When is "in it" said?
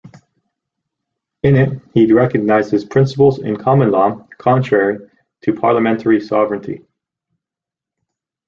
1.43-1.79